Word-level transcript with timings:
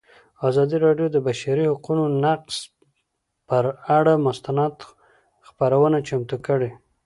ازادي 0.47 0.77
راډیو 0.85 1.07
د 1.11 1.13
د 1.15 1.17
بشري 1.27 1.65
حقونو 1.73 2.03
نقض 2.23 2.55
پر 3.47 3.63
اړه 3.97 4.13
مستند 4.25 4.75
خپرونه 5.47 5.97
چمتو 6.07 6.37
کړې. 6.47 6.69